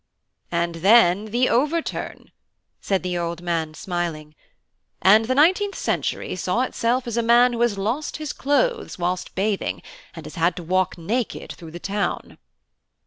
"And 0.51 0.75
then 0.83 1.25
the 1.25 1.47
overturn," 1.47 2.31
said 2.79 3.03
the 3.03 3.19
old 3.19 3.43
man, 3.43 3.75
smiling, 3.75 4.33
"and 4.99 5.25
the 5.25 5.35
nineteenth 5.35 5.75
century 5.77 6.35
saw 6.35 6.61
itself 6.61 7.05
as 7.05 7.17
a 7.17 7.21
man 7.21 7.53
who 7.53 7.61
has 7.61 7.77
lost 7.77 8.17
his 8.17 8.33
clothes 8.33 8.97
whilst 8.97 9.35
bathing, 9.35 9.83
and 10.15 10.25
has 10.25 10.53
to 10.55 10.63
walk 10.63 10.97
naked 10.97 11.51
through 11.53 11.69
the 11.69 11.79
town." 11.79 12.39